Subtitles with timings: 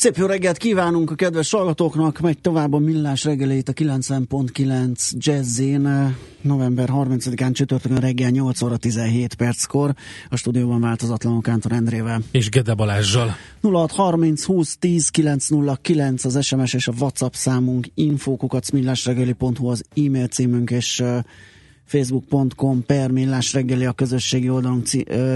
[0.00, 6.16] Szép jó reggelt kívánunk a kedves hallgatóknak, megy tovább a millás reggelét a 90.9 Jazzén,
[6.40, 9.94] november 30-án csütörtökön reggel 8 óra 17 perckor,
[10.28, 12.20] a stúdióban változatlanul Kántor Endrével.
[12.30, 13.36] És Gede Balázsjal.
[13.60, 21.02] 0630 20 10 909 az SMS és a WhatsApp számunk, infókukacmillásregeli.hu az e-mail címünk, és
[21.90, 24.86] facebook.com per millás reggeli a közösségi oldalunk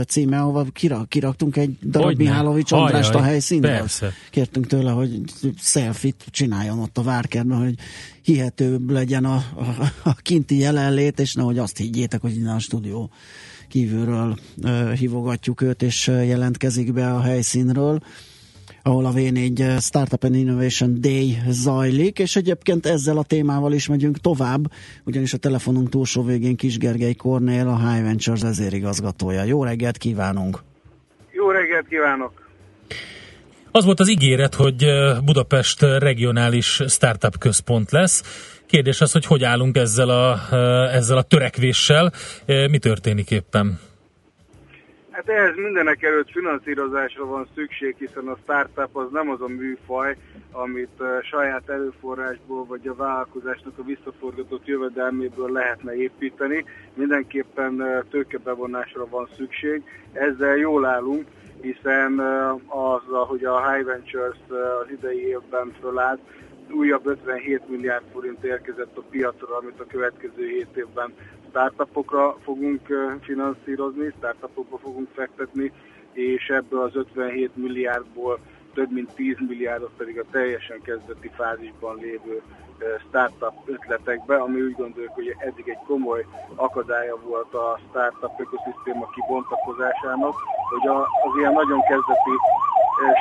[0.06, 2.22] címe, ahova kirak, kiraktunk egy darab Hogyne.
[2.22, 3.70] Mihálovics Andrást a helyszínről.
[3.70, 4.12] Persze.
[4.30, 5.20] Kértünk tőle, hogy
[5.58, 7.74] selfit csináljon ott a várkertben, hogy
[8.22, 13.10] hihetőbb legyen a, a, a kinti jelenlét, és nehogy azt higgyétek, hogy innen a stúdió
[13.68, 18.02] kívülről uh, hívogatjuk őt, és jelentkezik be a helyszínről
[18.86, 23.88] ahol a V4 eh, Startup and Innovation Day zajlik, és egyébként ezzel a témával is
[23.88, 24.64] megyünk tovább,
[25.04, 29.42] ugyanis a telefonunk túlsó végén Kis Gergely Kornél, a High Ventures vezérigazgatója.
[29.42, 30.58] Jó reggelt kívánunk!
[31.32, 32.32] Jó reggelt kívánok!
[33.70, 38.22] Az volt az ígéret, hogy eh, Budapest regionális startup központ lesz.
[38.66, 42.12] Kérdés az, hogy hogy állunk ezzel a, eh, ezzel a törekvéssel,
[42.46, 43.78] mi történik éppen?
[45.14, 50.16] Hát ehhez mindenek előtt finanszírozásra van szükség, hiszen a startup az nem az a műfaj,
[50.52, 56.64] amit saját erőforrásból vagy a vállalkozásnak a visszaforgatott jövedelméből lehetne építeni.
[56.94, 59.82] Mindenképpen tőkebevonásra van szükség.
[60.12, 61.26] Ezzel jól állunk,
[61.60, 62.18] hiszen
[62.66, 64.38] az, hogy a High Ventures
[64.82, 66.20] az idei évben fölállt,
[66.70, 71.12] újabb 57 milliárd forint érkezett a piacra, amit a következő 7 évben
[71.48, 72.80] startupokra fogunk
[73.22, 75.72] finanszírozni, startupokba fogunk fektetni,
[76.12, 78.38] és ebből az 57 milliárdból
[78.74, 82.42] több mint 10 milliárdot pedig a teljesen kezdeti fázisban lévő
[83.08, 90.34] startup ötletekbe, ami úgy gondoljuk, hogy eddig egy komoly akadálya volt a startup ökoszisztéma kibontakozásának,
[90.70, 90.88] hogy
[91.24, 92.34] az ilyen nagyon kezdeti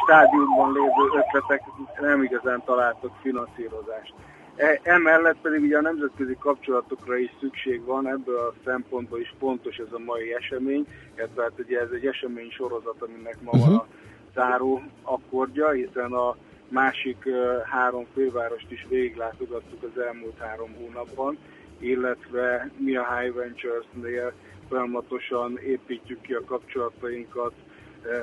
[0.04, 1.62] stádiumban lévő ötletek
[2.00, 4.14] nem igazán találtak finanszírozást.
[4.56, 9.78] E, emellett pedig ugye a nemzetközi kapcsolatokra is szükség van, ebből a szempontból is fontos
[9.78, 10.88] ez a mai esemény,
[11.18, 13.68] illetve hát ugye ez egy esemény sorozat, aminek ma uh-huh.
[13.68, 13.86] van a
[14.34, 16.36] záró akkordja, hiszen a
[16.68, 17.30] másik
[17.66, 21.38] három fővárost is végiglátogattuk az elmúlt három hónapban,
[21.80, 24.34] illetve mi a High Ventures-nél
[24.70, 27.54] folyamatosan építjük ki a kapcsolatainkat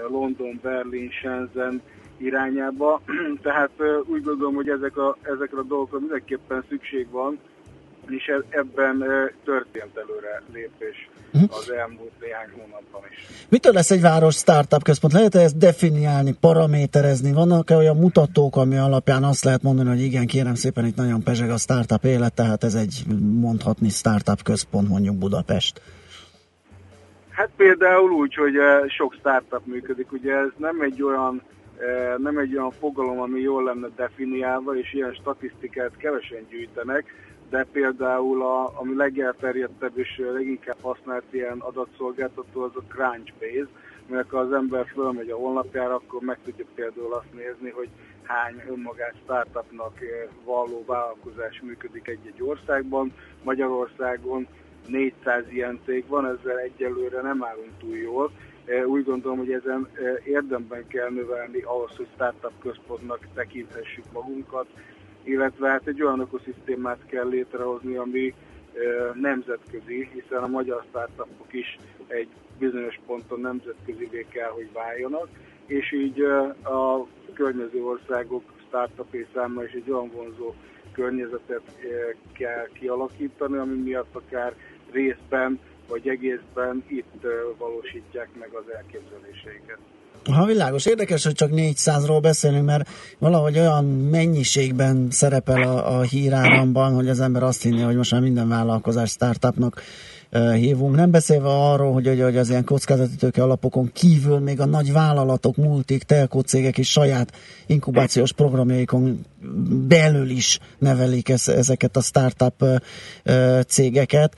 [0.09, 1.83] London, Berlin, Shenzhen
[2.17, 3.01] irányába.
[3.43, 3.71] Tehát
[4.07, 7.39] úgy gondolom, hogy ezek a, ezekre a dolgokra mindenképpen szükség van,
[8.13, 9.05] és e, ebben
[9.45, 11.45] történt előre lépés mhm.
[11.49, 13.27] az elmúlt néhány hónapban is.
[13.49, 15.13] Mitől lesz egy város startup központ?
[15.13, 17.33] Lehet -e ezt definiálni, paraméterezni?
[17.33, 21.51] Vannak-e olyan mutatók, ami alapján azt lehet mondani, hogy igen, kérem szépen, itt nagyon pezseg
[21.51, 23.03] a startup élet, tehát ez egy
[23.41, 25.81] mondhatni startup központ mondjuk Budapest?
[27.31, 28.55] Hát például úgy, hogy
[28.89, 31.43] sok startup működik, ugye ez nem egy olyan
[32.17, 37.05] nem egy olyan fogalom, ami jól lenne definiálva, és ilyen statisztikát kevesen gyűjtenek,
[37.51, 43.69] de például a, ami legelterjedtebb és leginkább használt ilyen adatszolgáltató az a Crunchbase,
[44.07, 47.89] mert az ember fölmegy a honlapjára, akkor meg tudja például azt nézni, hogy
[48.23, 49.99] hány önmagát startupnak
[50.45, 53.13] valló vállalkozás működik egy-egy országban.
[53.43, 54.47] Magyarországon
[54.87, 58.31] 400 ilyen cég van, ezzel egyelőre nem állunk túl jól,
[58.87, 59.89] úgy gondolom, hogy ezen
[60.25, 64.67] érdemben kell növelni ahhoz, hogy startup központnak tekinthessük magunkat,
[65.23, 68.35] illetve hát egy olyan ökoszisztémát kell létrehozni, ami
[69.15, 75.29] nemzetközi, hiszen a magyar startupok is egy bizonyos ponton nemzetközivé kell, hogy váljanak,
[75.67, 76.21] és így
[76.63, 80.55] a környező országok startupé számára is egy olyan vonzó
[80.93, 81.63] környezetet
[82.33, 84.55] kell kialakítani, ami miatt akár
[84.91, 87.27] részben vagy egészben itt
[87.59, 89.79] valósítják meg az elképzeléseiket.
[90.25, 92.89] Ha világos, érdekes, hogy csak 400-ról beszélünk, mert
[93.19, 98.21] valahogy olyan mennyiségben szerepel a, a híráramban, hogy az ember azt hinné, hogy most már
[98.21, 99.83] minden vállalkozás startupnak
[100.31, 100.97] hívunk.
[100.97, 105.57] Nem beszélve arról, hogy, hogy, az ilyen kockázati tőke alapokon kívül még a nagy vállalatok,
[105.57, 107.33] multik, telkó cégek is saját
[107.67, 109.27] inkubációs programjaikon
[109.89, 112.65] belül is nevelik ezeket a startup
[113.67, 114.37] cégeket.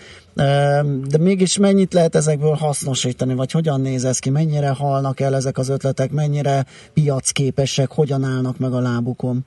[1.05, 5.59] De mégis mennyit lehet ezekből hasznosítani, vagy hogyan néz ez ki, mennyire halnak el ezek
[5.59, 9.45] az ötletek, mennyire piacképesek, hogyan állnak meg a lábukon?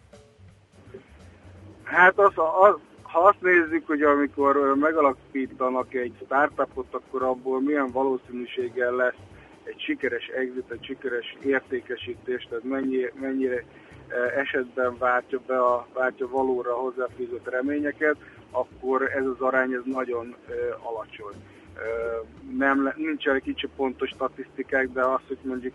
[1.84, 2.80] Hát az, az,
[3.16, 9.20] ha azt nézzük, hogy amikor megalapítanak egy startupot, akkor abból milyen valószínűséggel lesz
[9.64, 13.64] egy sikeres exit, egy sikeres értékesítés, tehát mennyi, mennyire
[14.36, 18.16] esetben váltja be a váltja valóra hozzáfűzött reményeket,
[18.52, 20.36] akkor ez az arány ez nagyon
[20.84, 21.36] alacsony.
[22.58, 25.74] Nem, nincsenek kicsi pontos statisztikák, de azt, hogy mondjuk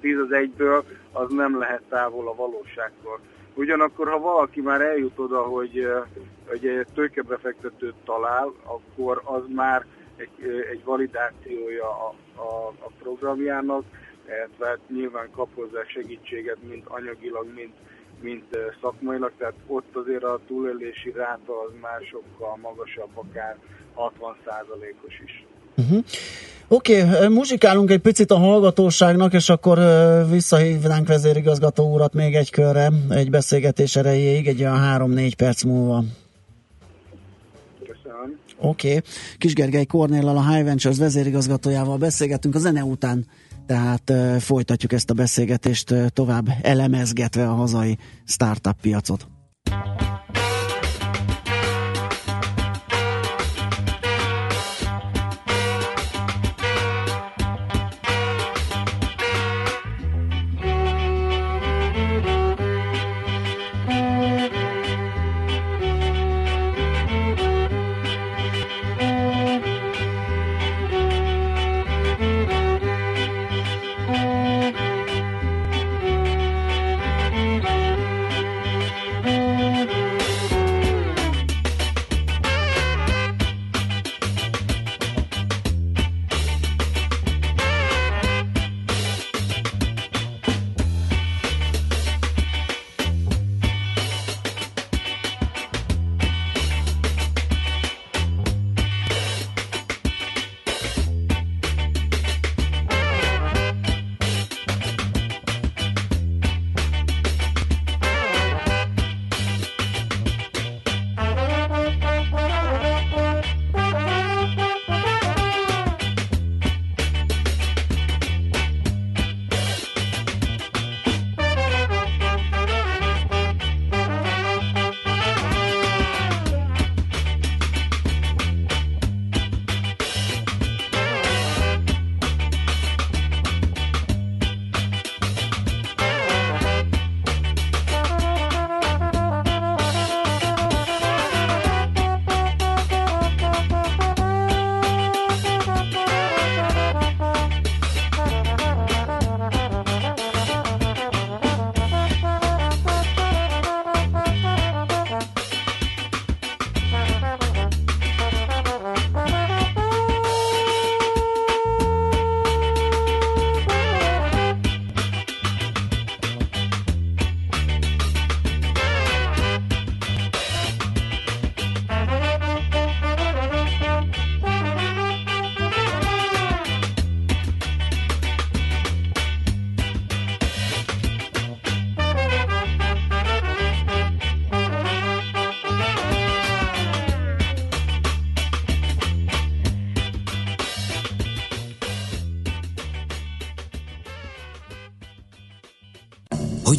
[0.00, 3.20] 10 az egyből, az nem lehet távol a valóságtól.
[3.54, 5.86] Ugyanakkor, ha valaki már eljut oda, hogy,
[6.46, 13.84] hogy egy tőkebefektetőt talál, akkor az már egy, egy validációja a, a, a programjának,
[14.26, 17.74] illetve hát nyilván kap hozzá segítséget, mint anyagilag, mint,
[18.20, 23.58] mint szakmailag, tehát ott azért a túlélési ráta az már sokkal magasabb, akár
[23.96, 25.44] 60%-os is.
[25.76, 26.04] Uh-huh.
[26.72, 29.78] Oké, okay, muzsikálunk egy picit a hallgatóságnak, és akkor
[30.30, 36.04] visszahívnánk vezérigazgató urat még egy körre, egy beszélgetés erejéig, egy olyan három-négy perc múlva.
[37.86, 38.38] Köszönöm.
[38.58, 39.00] Oké, okay.
[39.38, 43.26] Kis Gergely Kornéllal, a High Ventures vezérigazgatójával beszélgettünk a zene után,
[43.66, 49.26] tehát folytatjuk ezt a beszélgetést tovább elemezgetve a hazai startup piacot.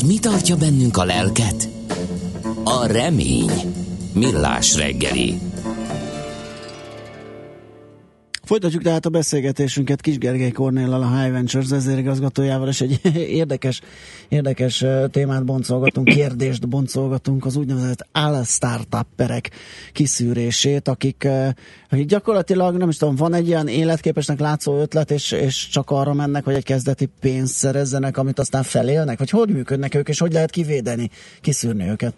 [0.03, 1.69] Hogy mi tartja bennünk a lelket?
[2.63, 3.51] A remény.
[4.13, 5.35] Millás reggeli.
[8.43, 12.99] Folytatjuk tehát a beszélgetésünket Kis Gergely Kornéllal, a High Ventures vezérigazgatójával, és egy
[13.41, 13.81] érdekes,
[14.33, 19.51] érdekes témát boncolgatunk, kérdést boncolgatunk, az úgynevezett áll startupperek
[19.91, 21.27] kiszűrését, akik,
[21.89, 26.13] akik gyakorlatilag, nem is tudom, van egy ilyen életképesnek látszó ötlet, és, és csak arra
[26.13, 30.33] mennek, hogy egy kezdeti pénzt szerezzenek, amit aztán felélnek, vagy hogy működnek ők, és hogy
[30.33, 31.09] lehet kivédeni,
[31.41, 32.13] kiszűrni őket?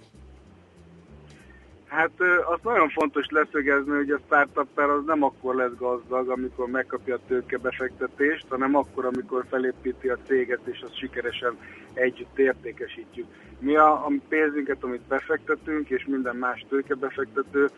[1.96, 2.12] Hát
[2.46, 7.20] azt nagyon fontos leszögezni, hogy a startup az nem akkor lesz gazdag, amikor megkapja a
[7.28, 11.58] tőkebefektetést, hanem akkor, amikor felépíti a céget, és azt sikeresen
[11.94, 13.26] együtt értékesítjük.
[13.60, 17.70] Mi a, a pénzünket, amit befektetünk, és minden más tőkebefektető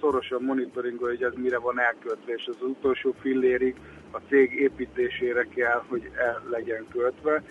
[0.00, 3.74] szorosan monitoringolja, hogy ez mire van elköltve, és az utolsó fillérig
[4.10, 7.42] a cég építésére kell, hogy el legyen költve.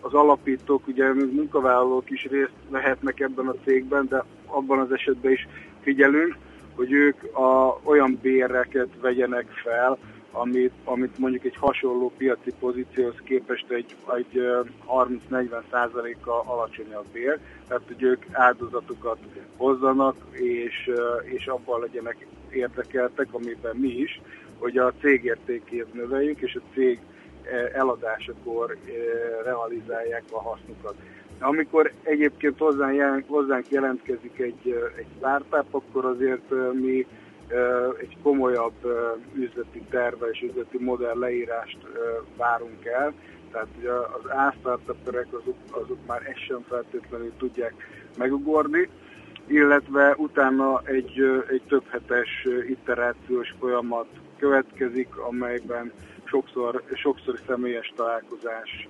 [0.00, 5.48] Az alapítók, ugye munkavállalók is részt vehetnek ebben a cégben, de abban az esetben is
[5.80, 6.36] figyelünk,
[6.74, 9.98] hogy ők a, olyan béreket vegyenek fel,
[10.32, 14.40] amit, amit mondjuk egy hasonló piaci pozícióhoz képest egy, egy
[15.30, 17.38] 30-40 százalékkal alacsonyabb bér,
[17.68, 19.18] tehát hogy ők áldozatokat
[19.56, 20.90] hozzanak, és,
[21.22, 24.20] és abban legyenek érdekeltek, amiben mi is,
[24.58, 27.00] hogy a cég értékét növeljük, és a cég
[27.72, 28.76] eladásakor
[29.44, 30.94] realizálják a hasznukat.
[31.40, 32.58] Amikor egyébként
[33.26, 37.06] hozzánk, jelentkezik egy, egy startup, akkor azért mi
[38.00, 38.86] egy komolyabb
[39.34, 41.78] üzleti terve és üzleti modell leírást
[42.36, 43.12] várunk el.
[43.52, 47.74] Tehát ugye az A-startuperek azok, azok már ezt sem feltétlenül tudják
[48.16, 48.88] megugorni,
[49.46, 54.06] illetve utána egy, egy több hetes iterációs folyamat
[54.40, 55.92] következik, amelyben
[56.24, 58.88] sokszor, sokszor személyes találkozás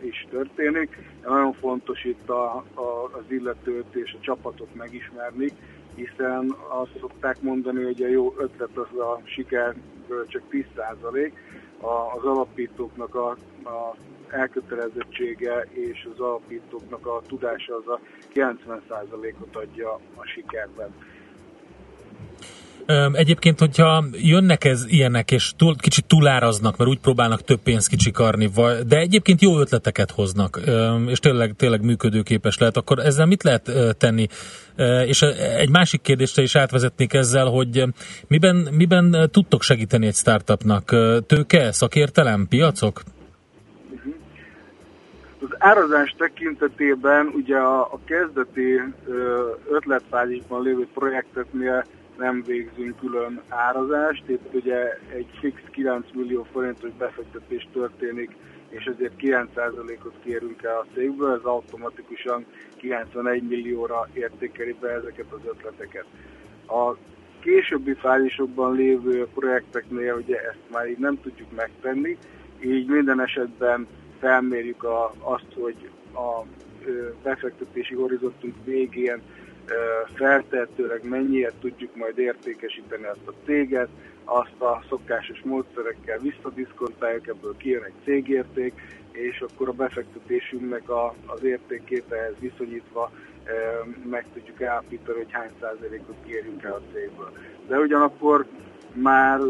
[0.00, 0.96] is történik.
[1.24, 5.52] Nagyon fontos itt a, a, az illetőt és a csapatot megismerni,
[5.94, 11.32] hiszen azt szokták mondani, hogy a jó ötlet az a sikerből csak 10%,
[11.80, 13.30] az alapítóknak a,
[13.64, 13.94] a
[14.28, 18.00] elkötelezettsége és az alapítóknak a tudása az a
[18.34, 20.94] 90%-ot adja a sikerben.
[23.12, 28.50] Egyébként, hogyha jönnek ez ilyenek, és túl, kicsit túláraznak, mert úgy próbálnak több pénzt kicsikarni,
[28.86, 30.60] de egyébként jó ötleteket hoznak,
[31.06, 34.26] és tényleg, tényleg működőképes lehet, akkor ezzel mit lehet tenni?
[35.06, 35.22] És
[35.56, 37.84] egy másik kérdésre is átvezetnék ezzel, hogy
[38.26, 40.84] miben, miben tudtok segíteni egy startupnak?
[41.26, 43.02] Tőke, szakértelem, piacok?
[45.42, 48.80] Az árazás tekintetében ugye a, a kezdeti
[49.70, 51.84] ötletfázisban lévő projekteknél
[52.18, 54.28] nem végzünk külön árazást.
[54.28, 58.36] Itt ugye egy fix 9 millió forintos befektetés történik,
[58.68, 62.46] és ezért 9%-ot kérünk el a cégből, ez automatikusan
[62.76, 66.04] 91 millióra értékeli be ezeket az ötleteket.
[66.68, 66.96] A
[67.40, 72.18] későbbi fázisokban lévő projekteknél ugye ezt már így nem tudjuk megtenni,
[72.64, 73.86] így minden esetben
[74.20, 76.44] felmérjük a, azt, hogy a
[77.22, 79.22] befektetési horizontunk végén
[80.14, 83.88] feltehetőleg mennyiért tudjuk majd értékesíteni azt a céget,
[84.24, 88.72] azt a szokásos módszerekkel visszadiszkontáljuk, ebből kijön egy cégérték,
[89.12, 93.10] és akkor a befektetésünknek a, az értékét ehhez viszonyítva
[93.44, 93.52] e,
[94.10, 97.32] meg tudjuk állapítani, hogy hány százalékot kérjünk el a cégből.
[97.68, 98.46] De ugyanakkor
[98.92, 99.44] már, e,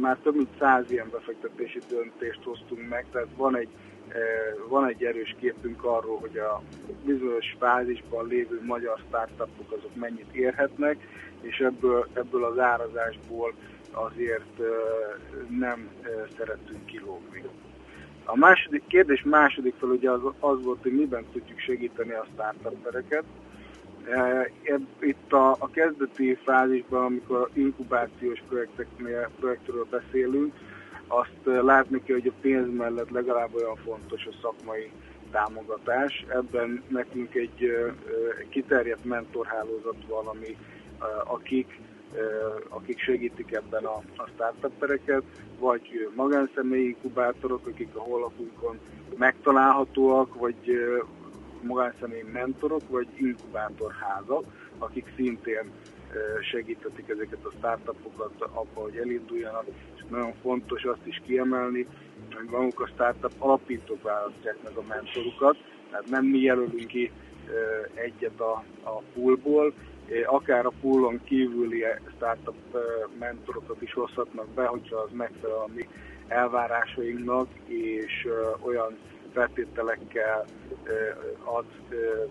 [0.00, 3.68] már több mint száz ilyen befektetési döntést hoztunk meg, tehát van egy
[4.68, 6.62] van egy erős képünk arról, hogy a
[7.04, 10.96] bizonyos fázisban lévő magyar startupok azok mennyit érhetnek,
[11.40, 13.52] és ebből, ebből az árazásból
[13.90, 14.60] azért
[15.48, 15.88] nem
[16.36, 17.42] szeretünk kilógni.
[18.24, 23.24] A második kérdés második fel ugye az, az volt, hogy miben tudjuk segíteni a startupereket.
[25.00, 30.54] Itt a, a kezdeti fázisban, amikor inkubációs projekteknél, projektről beszélünk,
[31.12, 34.90] azt látni kell, hogy a pénz mellett legalább olyan fontos a szakmai
[35.30, 36.24] támogatás.
[36.28, 37.62] Ebben nekünk egy,
[38.40, 40.56] egy kiterjedt mentorhálózat van, ami,
[41.24, 41.80] akik,
[42.68, 45.22] akik segítik ebben a, a startupereket,
[45.58, 48.78] vagy magánszemélyi inkubátorok, akik a honlapunkon
[49.16, 50.56] megtalálhatóak, vagy
[51.62, 54.44] magánszemélyi mentorok, vagy inkubátorházak,
[54.78, 55.70] akik szintén
[56.50, 59.64] segíthetik ezeket a startupokat abba, hogy elinduljanak,
[60.08, 61.86] nagyon fontos azt is kiemelni,
[62.34, 65.56] hogy maguk a startup alapítók választják meg a mentorukat,
[65.90, 67.10] tehát nem mi jelölünk ki
[67.94, 69.72] egyet a, a poolból,
[70.26, 71.84] akár a poolon kívüli
[72.16, 72.76] startup
[73.18, 75.88] mentorokat is hozhatnak be, hogyha az megfelel a mi
[76.28, 78.28] elvárásainknak, és
[78.60, 78.98] olyan
[79.32, 80.44] feltételekkel
[81.44, 81.64] ad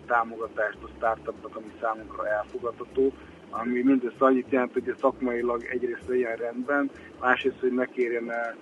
[0.06, 3.14] támogatást a startupnak, ami számunkra elfogadható,
[3.50, 6.90] ami mindössze annyit jelent, hogy a szakmailag egyrészt legyen rendben,
[7.20, 8.56] másrészt, hogy ne kérjen el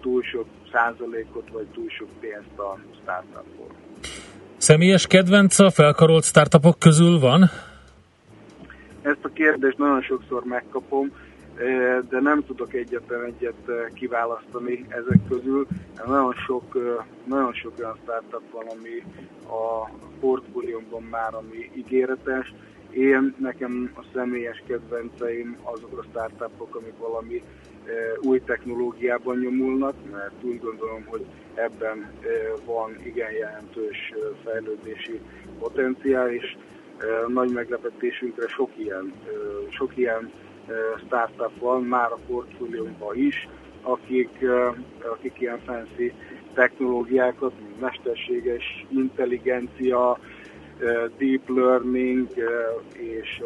[0.00, 3.68] túl sok százalékot, vagy túl sok pénzt a startupból.
[4.56, 7.42] Személyes kedvenc a felkarolt startupok közül van?
[9.02, 11.12] Ezt a kérdést nagyon sokszor megkapom,
[12.08, 15.66] de nem tudok egyetlen egyet kiválasztani ezek közül.
[16.06, 16.78] Nagyon sok,
[17.24, 19.02] nagyon sok olyan startup van, ami
[19.46, 22.54] a portfóliómban már, ami ígéretes,
[22.96, 27.42] én, nekem a személyes kedvenceim azok a startupok, amik valami e,
[28.22, 31.24] új technológiában nyomulnak, mert úgy gondolom, hogy
[31.54, 32.26] ebben e,
[32.64, 35.20] van igen jelentős e, fejlődési
[35.58, 36.56] potenciál, és
[37.28, 39.12] nagy meglepetésünkre sok ilyen,
[39.70, 40.30] sok ilyen
[41.06, 43.48] startup van már a portfóliónkban is,
[43.82, 44.30] akik,
[45.12, 46.12] akik ilyen fancy
[46.54, 50.18] technológiákat, mint mesterséges intelligencia,
[51.18, 52.28] deep learning
[52.92, 53.42] és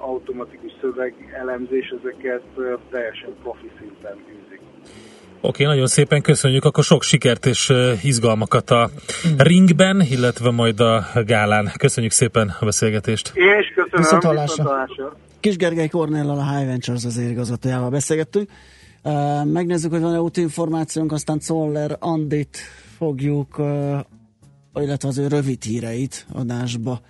[0.00, 2.42] automatikus szövegelemzés, ezeket
[2.90, 4.60] teljesen profi szinten űzik.
[5.40, 7.72] Oké, okay, nagyon szépen köszönjük, akkor sok sikert és
[8.02, 8.90] izgalmakat a
[9.36, 11.70] ringben, illetve majd a gálán.
[11.78, 13.32] Köszönjük szépen a beszélgetést.
[13.34, 14.20] Én is köszönöm.
[14.20, 18.50] Viszont Kis Gergely Kornéllal, a High Ventures az érigazgatójával beszélgettünk.
[19.44, 22.58] Megnézzük, hogy van-e útinformációnk, aztán Zoller Andit
[22.96, 23.56] fogjuk,
[24.82, 27.00] illetve az ő rövid híreit adásba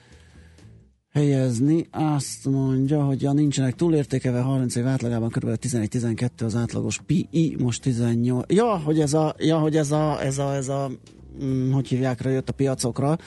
[1.16, 1.86] helyezni.
[1.90, 5.44] Azt mondja, hogy ja, nincsenek túlértékelve, 30 év átlagában kb.
[5.44, 8.52] 11-12 az átlagos PI, most 18.
[8.52, 10.90] Ja, hogy ez a, ja, hogy ez a, ez a, ez a,
[11.38, 13.18] hm, hogy hívják jött a piacokra,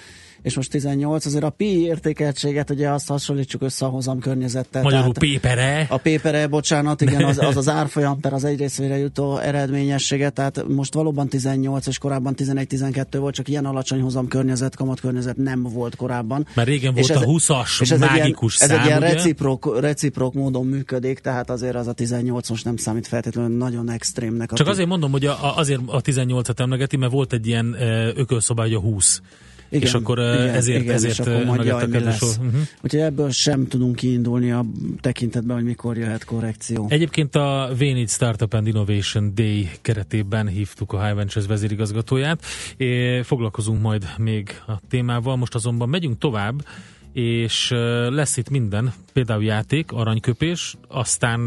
[0.41, 4.81] és most 18, azért a PI értékeltséget, ugye azt hasonlítsuk össze a hozam környezettel.
[4.81, 5.85] Magyarul pépere.
[5.89, 10.67] A pépere, bocsánat, igen, az az, az árfolyam per az egy részvére jutó eredményessége, tehát
[10.67, 15.63] most valóban 18, és korábban 11-12 volt, csak ilyen alacsony hozam környezet, kamat környezet nem
[15.63, 16.47] volt korábban.
[16.53, 18.85] Mert régen volt és ez, a 20-as és ez mágikus egy ilyen, szám, Ez egy
[18.85, 23.89] ilyen reciprok, reciprok módon működik, tehát azért az a 18 most nem számít feltétlenül nagyon
[23.89, 24.53] extrémnek.
[24.53, 27.75] Csak azért mondom, hogy a, azért a 18-at emlegeti, mert volt egy ilyen
[28.15, 29.21] ökölszobály a 20
[29.69, 32.37] igen, és akkor igen, ezért, igen, ezért és akkor majd jaj, mi lesz.
[32.37, 32.61] Uh-huh.
[32.81, 34.65] Úgyhogy ebből sem tudunk kiindulni a
[35.01, 36.85] tekintetben, hogy mikor jöhet korrekció.
[36.89, 42.43] Egyébként a V4 Startup and Innovation Day keretében hívtuk a High Ventures vezérigazgatóját.
[42.77, 46.65] É, foglalkozunk majd még a témával, most azonban megyünk tovább,
[47.13, 47.69] és
[48.09, 51.39] lesz itt minden, például játék, aranyköpés, aztán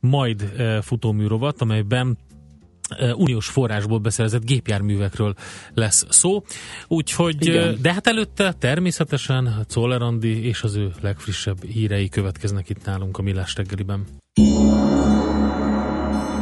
[0.00, 0.52] majd
[0.82, 2.18] futóműrovat, amelyben
[3.14, 5.34] uniós forrásból beszerzett gépjárművekről
[5.74, 6.42] lesz szó.
[6.88, 7.78] Úgyhogy, Igen.
[7.82, 13.22] de hát előtte természetesen Czoller Andi és az ő legfrissebb hírei következnek itt nálunk a
[13.22, 14.04] Millás reggeliben.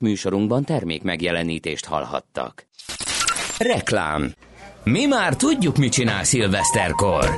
[0.00, 2.66] Műsorunkban termék megjelenítést hallhattak.
[3.58, 4.32] Reklám
[4.84, 7.30] Mi már tudjuk, mit csinál szilveszterkor.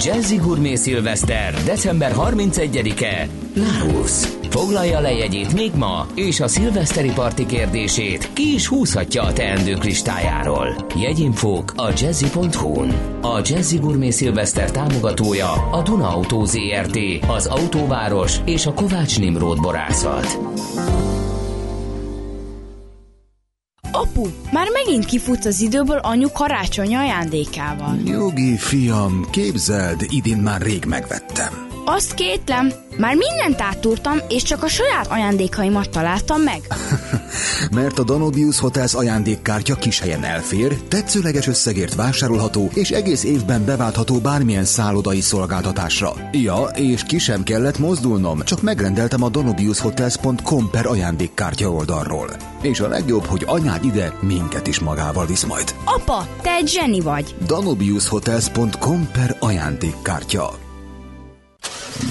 [0.00, 4.10] Jazzy Gourmet Szilveszter, december 31-e, Larus.
[4.48, 9.84] Foglalja le jegyét még ma, és a szilveszteri parti kérdését ki is húzhatja a teendők
[9.84, 10.86] listájáról.
[10.96, 13.20] Jegyinfók a jazzy.hu-n.
[13.22, 19.60] A Jazzy Gourmet Szilveszter támogatója a Duna Auto ZRT, az Autóváros és a Kovács Nimród
[19.60, 20.38] borászat.
[23.94, 27.94] Apu, már megint kifut az időből anyu karácsony ajándékával.
[28.04, 31.73] Nyugi, fiam, képzeld, idén már rég megvettem.
[31.84, 36.60] Azt kétlem, már mindent átúrtam, és csak a saját ajándékaimat találtam meg.
[37.70, 44.18] Mert a Danubius Hotels ajándékkártya kis helyen elfér, tetszőleges összegért vásárolható, és egész évben beváltható
[44.18, 46.12] bármilyen szállodai szolgáltatásra.
[46.32, 52.28] Ja, és ki sem kellett mozdulnom, csak megrendeltem a danubiushotels.com per ajándékkártya oldalról.
[52.62, 55.74] És a legjobb, hogy anyád ide minket is magával visz majd.
[55.84, 57.34] Apa, te egy zseni vagy!
[57.46, 60.63] danubiushotels.com per ajándékkártya.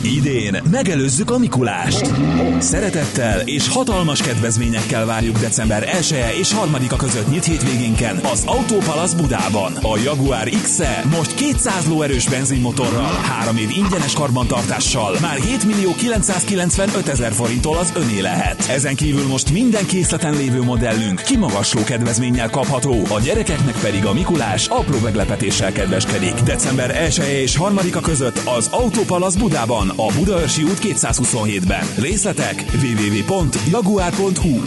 [0.02, 2.12] Idén megelőzzük a Mikulást.
[2.60, 9.14] Szeretettel és hatalmas kedvezményekkel várjuk december 1 -e és 3-a között nyit hétvégénken az Autópalasz
[9.14, 9.74] Budában.
[9.74, 15.96] A Jaguar x -e most 200 lóerős benzinmotorral, 3 év ingyenes karbantartással, már 7 millió
[15.96, 18.66] 995 ezer forinttól az öné lehet.
[18.70, 24.68] Ezen kívül most minden készleten lévő modellünk kimagasló kedvezménnyel kapható, a gyerekeknek pedig a Mikulás
[24.68, 26.34] apró meglepetéssel kedveskedik.
[26.34, 31.86] December 1 -e és 3-a között az Autópalasz Budában a Budaörsi út 227-ben.
[31.98, 34.60] Részletek www.jaguar.hu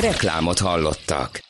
[0.00, 1.40] Reklámot hallottak.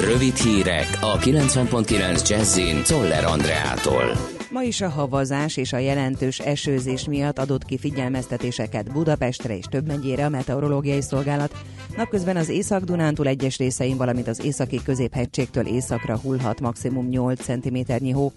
[0.00, 4.36] Rövid hírek a 90.9 Jazzin Toller Andreától.
[4.50, 9.86] Ma is a havazás és a jelentős esőzés miatt adott ki figyelmeztetéseket Budapestre és több
[9.86, 11.54] megyére a meteorológiai szolgálat.
[11.96, 17.76] Napközben az Észak-Dunántúl egyes részein, valamint az északi középhegységtől északra hullhat maximum 8 cm
[18.12, 18.32] hó.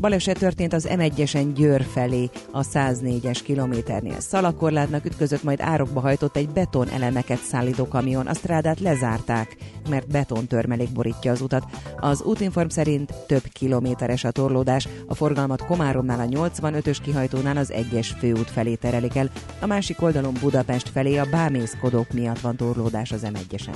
[0.00, 4.20] Baleset történt az M1-esen Győr felé, a 104-es kilométernél.
[4.20, 8.26] Szalakorlátnak ütközött, majd árokba hajtott egy beton elemeket szállító kamion.
[8.26, 9.56] A strádát lezárták,
[9.88, 11.64] mert betontörmelék borítja az utat.
[11.96, 14.88] Az útinform szerint több kilométeres a torlódás.
[15.06, 19.30] A forgalmat Komáromnál a 85-ös kihajtónál az egyes főút felé terelik el.
[19.60, 23.74] A másik oldalon Budapest felé a bámészkodók miatt van torlódás az M1-esen.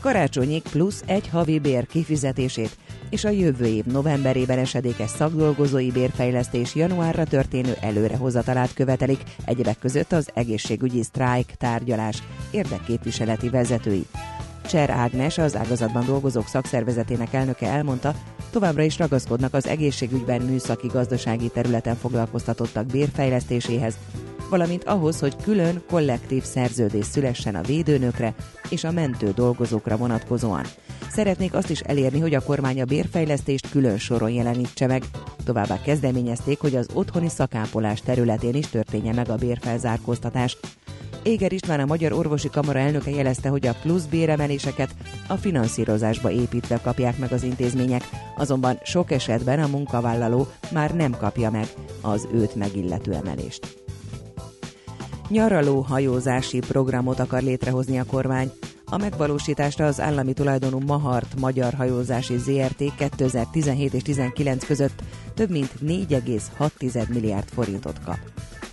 [0.00, 2.76] Karácsonyig plusz egy havi bér kifizetését
[3.14, 10.30] és a jövő év novemberében esedékes szakdolgozói bérfejlesztés januárra történő előrehozatalát követelik, egyebek között az
[10.34, 14.06] egészségügyi sztrájk tárgyalás érdekképviseleti vezetői.
[14.68, 18.14] Cser Ágnes, az ágazatban dolgozók szakszervezetének elnöke elmondta,
[18.50, 23.94] továbbra is ragaszkodnak az egészségügyben műszaki gazdasági területen foglalkoztatottak bérfejlesztéséhez,
[24.50, 28.34] valamint ahhoz, hogy külön kollektív szerződés szülessen a védőnökre
[28.68, 30.64] és a mentő dolgozókra vonatkozóan.
[31.10, 35.02] Szeretnék azt is elérni, hogy a kormány a bérfejlesztést külön soron jelenítse meg.
[35.44, 40.56] Továbbá kezdeményezték, hogy az otthoni szakápolás területén is történje meg a bérfelzárkóztatás.
[41.22, 44.94] Éger István a Magyar Orvosi Kamara elnöke jelezte, hogy a plusz béremeléseket
[45.28, 51.50] a finanszírozásba építve kapják meg az intézmények, azonban sok esetben a munkavállaló már nem kapja
[51.50, 51.66] meg
[52.00, 53.82] az őt megillető emelést.
[55.28, 58.50] Nyaraló hajózási programot akar létrehozni a kormány.
[58.86, 65.02] A megvalósításra az állami tulajdonú Mahart Magyar Hajózási ZRT 2017 és 19 között
[65.34, 68.18] több mint 4,6 milliárd forintot kap.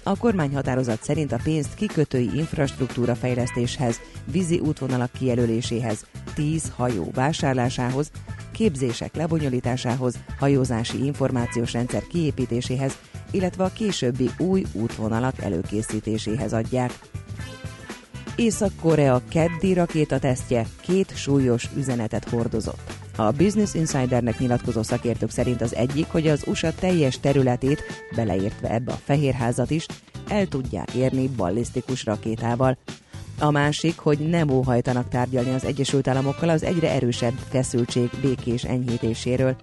[0.04, 8.12] A kormányhatározat szerint a pénzt kikötői infrastruktúra fejlesztéshez, vízi útvonalak kijelöléséhez, 10 hajó vásárlásához,
[8.52, 12.98] képzések lebonyolításához, hajózási információs rendszer kiépítéséhez,
[13.32, 17.00] illetve a későbbi új útvonalak előkészítéséhez adják.
[18.36, 22.94] Észak-Korea keddi rakétatesztje két súlyos üzenetet hordozott.
[23.16, 27.84] A Business Insidernek nyilatkozó szakértők szerint az egyik, hogy az USA teljes területét,
[28.16, 29.86] beleértve ebbe a fehérházat is,
[30.28, 32.78] el tudják érni ballisztikus rakétával.
[33.40, 39.56] A másik, hogy nem óhajtanak tárgyalni az Egyesült Államokkal az egyre erősebb feszültség békés enyhítéséről.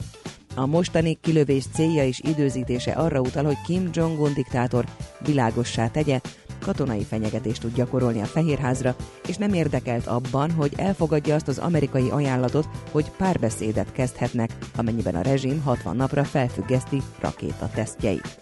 [0.55, 4.85] A mostani kilövés célja és időzítése arra utal, hogy Kim Jong-un diktátor
[5.25, 6.21] világossá tegye,
[6.69, 12.09] katonai fenyegetést tud gyakorolni a Fehérházra, és nem érdekelt abban, hogy elfogadja azt az amerikai
[12.11, 18.41] ajánlatot, hogy párbeszédet kezdhetnek, amennyiben a rezsim 60 napra felfüggeszti rakéta tesztjeit.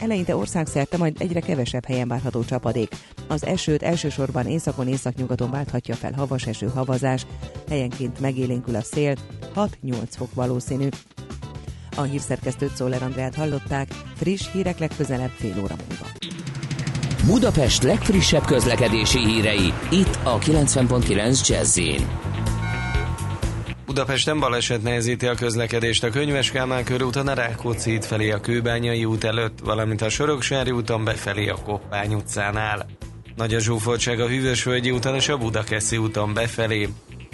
[0.00, 2.94] Eleinte országszerte majd egyre kevesebb helyen várható csapadék.
[3.28, 7.26] Az esőt elsősorban északon északnyugaton válthatja fel havas eső havazás,
[7.68, 9.14] helyenként megélénkül a szél,
[9.54, 9.68] 6-8
[10.08, 10.88] fok valószínű.
[11.96, 16.35] A hírszerkesztőt Szóler Andrát hallották, friss hírek legközelebb fél óra múlva.
[17.26, 21.80] Budapest legfrissebb közlekedési hírei, itt a 90.9 jazz
[23.86, 29.04] Budapesten baleset nehezíti a közlekedést a Könyves Kálmán körúton a Rákóczi út felé a Kőbányai
[29.04, 32.86] út előtt, valamint a Soroksári úton befelé a Koppány utcánál.
[33.36, 36.88] Nagy a zsúfoltság a Hűvösvölgyi úton és a Budakeszi úton befelé,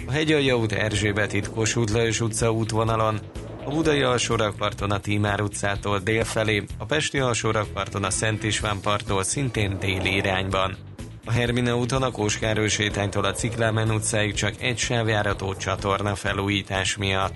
[0.07, 3.19] a Hegyalja út Erzsébet itt Kossuth Lajos utca útvonalon,
[3.65, 9.77] a Budai alsórakparton a Tímár utcától délfelé, a Pesti alsórakparton a Szent István parttól szintén
[9.79, 10.77] déli irányban.
[11.25, 17.33] A Hermina úton a Kóskároly sétánytól a Ciklámen utcáig csak egy sávjárató csatorna felújítás miatt.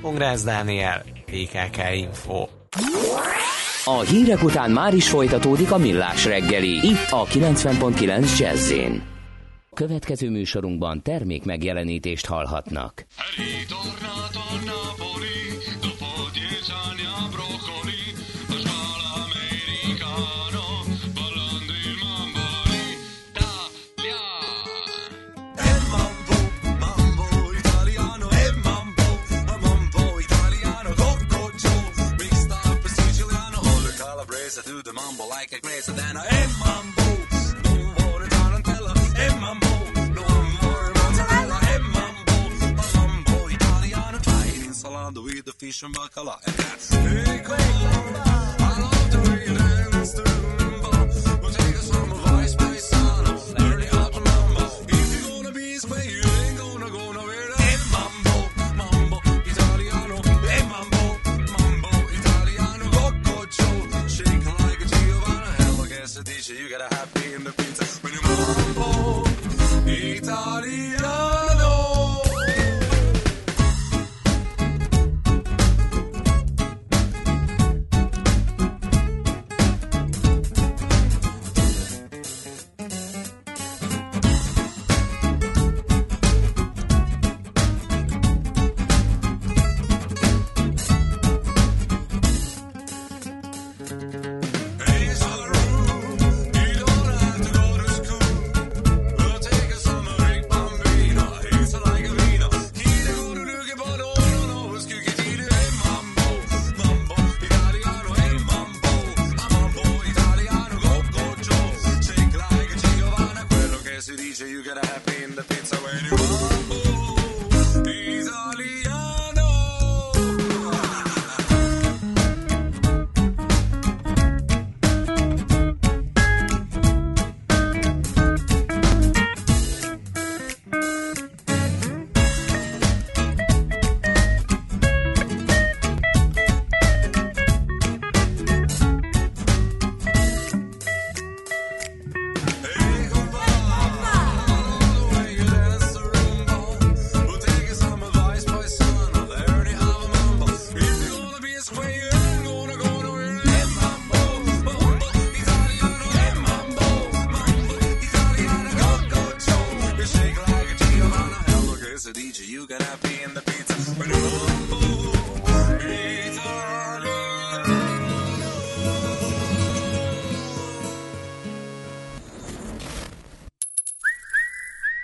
[0.00, 2.48] Pongrász Dániel, PKK Info.
[3.84, 8.72] A hírek után már is folytatódik a millás reggeli, itt a 90.9 jazz
[9.74, 13.06] Következő műsorunkban termék megjelenítést hallhatnak.
[14.00, 14.79] crazy
[42.94, 46.36] Mambo Italiano, trying in salando with the fish and bacala.
[46.46, 48.29] And that's hey, cool.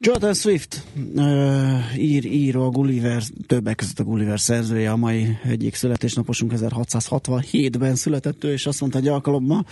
[0.00, 0.82] Jordan Swift
[1.14, 7.94] uh, ír, író a Gulliver, többek között a Gulliver szerzője, a mai egyik születésnaposunk 1667-ben
[7.94, 9.66] született ő, és azt mondta egy alkalommal,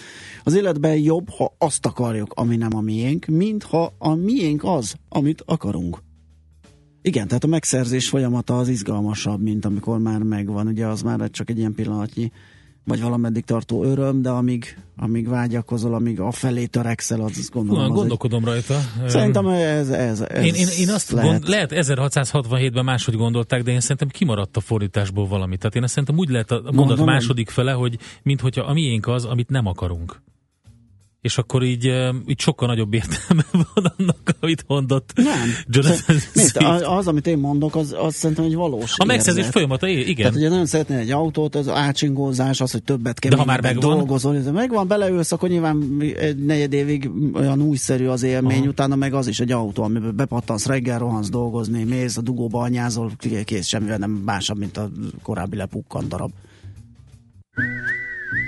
[0.44, 4.94] az életben jobb, ha azt akarjuk, ami nem a miénk, mint ha a miénk az,
[5.08, 6.02] amit akarunk.
[7.02, 11.50] Igen, tehát a megszerzés folyamata az izgalmasabb, mint amikor már megvan, ugye az már csak
[11.50, 12.32] egy ilyen pillanatnyi
[12.86, 17.88] vagy valameddig tartó öröm, de amíg, amíg vágyakozol, amíg a felé törekszel, az azt gondolom.
[17.88, 18.46] Hú, gondolkodom egy...
[18.46, 18.80] rajta.
[19.06, 21.30] Szerintem ez, ez, ez én, én, én azt lehet.
[21.30, 25.56] Gond, lehet 1667-ben máshogy gondolták, de én szerintem kimaradt a fordításból valami.
[25.56, 27.04] Tehát én azt szerintem úgy lehet a mondat Gondolom.
[27.04, 30.20] második fele, hogy minthogyha a miénk az, amit nem akarunk
[31.26, 31.92] és akkor így,
[32.26, 35.48] így sokkal nagyobb értelme van annak, amit mondott Nem.
[35.68, 40.14] Jonathan Mit, az, amit én mondok, az, az szerintem egy valós A megszerzés folyamata, igen.
[40.14, 43.60] Tehát ugye nagyon szeretnél egy autót, az átsingózás, az, hogy többet kell, De ha már
[43.60, 43.96] megvan.
[43.96, 48.68] dolgozol, ez megvan, beleülsz, akkor nyilván egy negyed évig olyan újszerű az élmény, Aha.
[48.68, 53.12] utána meg az is egy autó, amiben bepattansz reggel, rohansz dolgozni, mész a dugóba anyázol,
[53.44, 54.90] kész, semmivel nem másabb, mint a
[55.22, 56.30] korábbi lepukkant darab.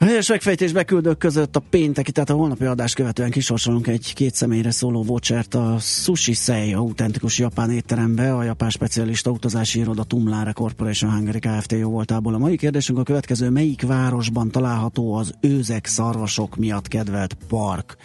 [0.00, 4.34] A helyes megfejtés beküldők között a pénteki, tehát a holnapi adás követően kisorsolunk egy két
[4.34, 10.52] személyre szóló vouchert a Sushi Sei autentikus japán étterembe, a japán specialista utazási iroda Tumlare
[10.52, 11.72] Corporation Hungary Kft.
[11.72, 12.34] jó voltából.
[12.34, 17.96] A mai kérdésünk a következő, melyik városban található az őzek szarvasok miatt kedvelt park?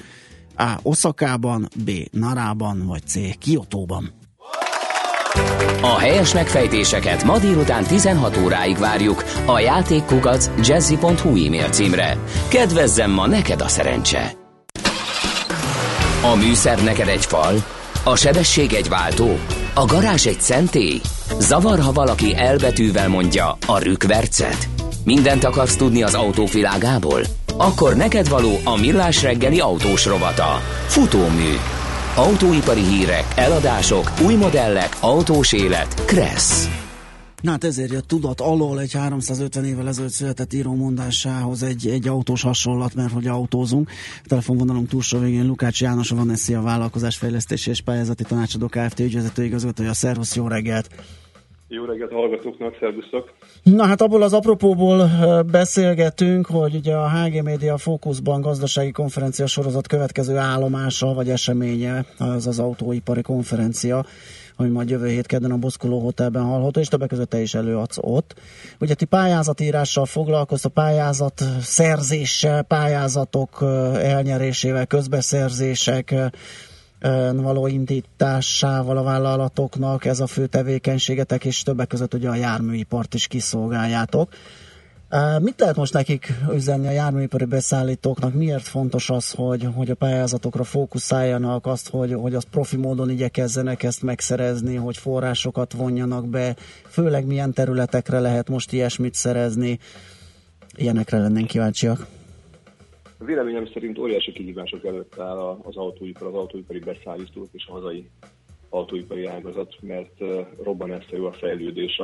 [0.56, 0.80] A.
[0.82, 1.92] Oszakában, B.
[2.12, 3.38] Narában, vagy C.
[3.38, 4.23] Kiotóban.
[5.82, 12.18] A helyes megfejtéseket ma délután 16 óráig várjuk a játékkukac jazzy.hu e-mail címre.
[12.48, 14.32] Kedvezzem ma neked a szerencse!
[16.22, 17.64] A műszer neked egy fal,
[18.04, 19.38] a sebesség egy váltó,
[19.74, 21.02] a garázs egy szentély.
[21.40, 24.68] Zavar, ha valaki elbetűvel mondja a rükvercet.
[25.04, 27.22] Mindent akarsz tudni az autóvilágából?
[27.58, 30.62] Akkor neked való a millás reggeli autós rovata.
[30.88, 31.54] Futómű
[32.16, 36.06] Autóipari hírek, eladások, új modellek, autós élet.
[36.06, 36.70] Kressz.
[37.42, 42.08] Na hát ezért jött tudat alól egy 350 évvel ezelőtt született író mondásához egy, egy
[42.08, 43.90] autós hasonlat, mert hogy autózunk.
[44.24, 49.00] A telefonvonalunk túlsó végén Lukács János, a Vanessi a vállalkozásfejlesztési és pályázati tanácsadó Kft.
[49.00, 49.94] ügyvezető igazgatója.
[49.94, 50.90] Szervusz, jó reggelt!
[51.68, 53.34] Jó reggelt a hallgatóknak, szervuszok!
[53.64, 55.10] Na hát abból az apropóból
[55.52, 62.48] beszélgetünk, hogy ugye a HG Media Fókuszban gazdasági konferencia sorozat következő állomása vagy eseménye, az
[62.48, 64.06] az autóipari konferencia,
[64.56, 67.98] ami majd jövő hét kedden a Boszkoló Hotelben hallható, és többek között te is előadsz
[68.02, 68.36] ott.
[68.80, 73.62] Ugye ti pályázatírással foglalkoztok, pályázat szerzéssel, pályázatok
[73.94, 76.16] elnyerésével, közbeszerzések,
[77.34, 83.28] való indításával a vállalatoknak ez a fő tevékenységetek, és többek között ugye a járműipart is
[83.28, 84.32] kiszolgáljátok.
[85.40, 88.34] Mit lehet most nekik üzenni a járműipari beszállítóknak?
[88.34, 93.84] Miért fontos az, hogy, hogy a pályázatokra fókuszáljanak, azt, hogy, hogy azt profi módon igyekezzenek
[93.84, 96.56] ezt megszerezni, hogy forrásokat vonjanak be,
[96.88, 99.80] főleg milyen területekre lehet most ilyesmit szerezni?
[100.76, 102.08] Ilyenekre lennénk kíváncsiak.
[103.26, 108.10] Véleményem szerint óriási kihívások előtt áll az autóipar, az autóipari beszállítók és a hazai
[108.70, 110.20] autóipari ágazat, mert
[110.64, 112.02] robbanásszerű a fejlődés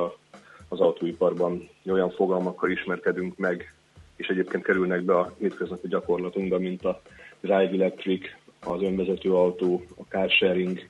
[0.68, 1.68] az autóiparban.
[1.90, 3.74] Olyan fogalmakkal ismerkedünk meg,
[4.16, 7.00] és egyébként kerülnek be a hétköznapi gyakorlatunkba, mint a
[7.40, 8.26] Drive Electric,
[8.64, 10.88] az önvezető autó, a car sharing,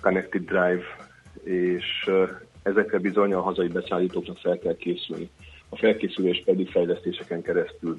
[0.00, 0.84] connected drive,
[1.42, 2.10] és
[2.62, 5.28] ezekre bizony a hazai beszállítóknak fel kell készülni.
[5.68, 7.98] A felkészülés pedig fejlesztéseken keresztül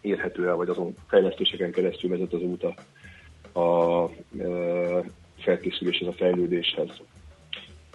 [0.00, 4.10] érhető el, vagy azon fejlesztéseken keresztül vezet az út a, a
[5.38, 7.00] felkészüléshez, a fejlődéshez.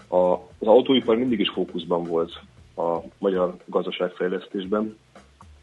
[0.08, 2.42] A, az autóipar mindig is fókuszban volt
[2.76, 4.98] a magyar gazdaságfejlesztésben.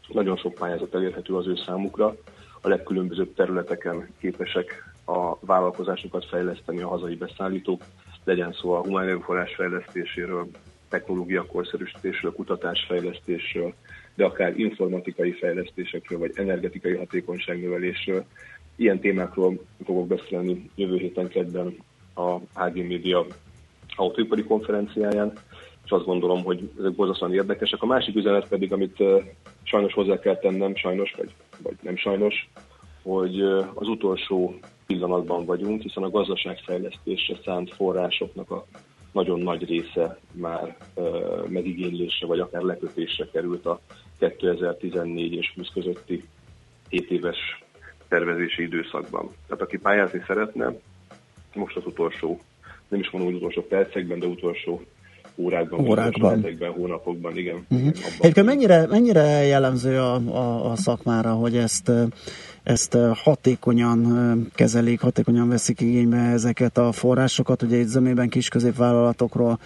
[0.07, 2.15] Nagyon sok pályázat elérhető az ő számukra.
[2.61, 7.81] A legkülönbözőbb területeken képesek a vállalkozásokat fejleszteni a hazai beszállítók,
[8.23, 10.47] legyen szó a humán erőforrás fejlesztéséről,
[10.89, 13.73] technológia korszerűsítésről, kutatásfejlesztésről,
[14.15, 18.25] de akár informatikai fejlesztésekről, vagy energetikai hatékonyságnövelésről.
[18.75, 21.75] Ilyen témákról fogok beszélni jövő héten kedden
[22.15, 23.25] a HG Media
[23.95, 25.33] autóipari konferenciáján,
[25.85, 27.81] és azt gondolom, hogy ezek borzasztóan érdekesek.
[27.81, 29.03] A másik üzenet pedig, amit
[29.63, 32.49] sajnos hozzá kell tennem, sajnos, vagy, vagy nem sajnos,
[33.03, 33.41] hogy
[33.73, 38.65] az utolsó pillanatban vagyunk, hiszen a gazdaságfejlesztésre szánt forrásoknak a
[39.13, 40.77] nagyon nagy része már
[41.47, 43.79] megigénylésre, vagy akár lekötésre került a
[44.19, 46.23] 2014 és 20 közötti
[46.89, 47.63] 7 éves
[48.07, 49.29] tervezési időszakban.
[49.47, 50.73] Tehát aki pályázni szeretne,
[51.53, 52.39] most az utolsó,
[52.87, 54.81] nem is mondom, hogy utolsó percekben, de utolsó
[55.35, 56.35] órákban, Órákban.
[56.35, 57.65] hetekben, hónapokban, igen.
[57.69, 57.93] Uh-huh.
[58.19, 61.91] Egyébként mennyire, mennyire jellemző a, a, a szakmára, hogy ezt,
[62.63, 69.59] ezt hatékonyan kezelik, hatékonyan veszik igénybe ezeket a forrásokat, ugye itt zömében kis középvállalatokról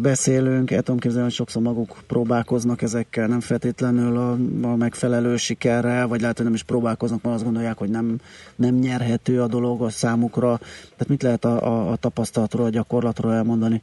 [0.00, 4.30] beszélünk, el tudom képzelni, hogy sokszor maguk próbálkoznak ezekkel, nem feltétlenül a,
[4.68, 8.18] a megfelelő sikerrel, vagy lehet, hogy nem is próbálkoznak, mert azt gondolják, hogy nem,
[8.56, 10.56] nem nyerhető a dolog a számukra.
[10.80, 13.82] Tehát mit lehet a, a, a tapasztalatról, a gyakorlatról elmondani?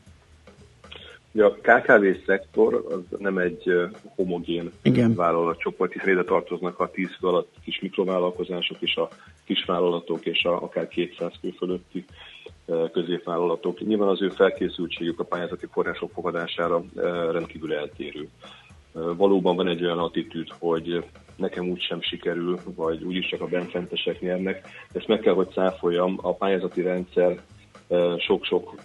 [1.34, 3.72] Ugye a KKV szektor az nem egy
[4.16, 5.16] homogén Igen.
[5.16, 9.10] vállalatcsoport, hiszen ide tartoznak a 10 fő alatt kis mikrovállalkozások és a
[9.46, 12.06] kisvállalatok és a, akár 200 fő fölötti
[12.92, 13.80] középvállalatok.
[13.80, 16.84] Nyilván az ő felkészültségük a pályázati források fogadására
[17.32, 18.30] rendkívül eltérő.
[18.92, 21.04] Valóban van egy olyan attitűd, hogy
[21.36, 24.68] nekem úgy sem sikerül, vagy úgyis csak a benfentesek nyernek.
[24.94, 27.42] Ezt meg kell, hogy száfoljam, a pályázati rendszer
[28.18, 28.76] sok-sok